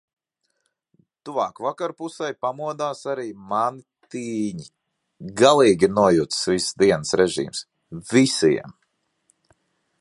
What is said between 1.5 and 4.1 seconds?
vakarpusei pamodās arī mani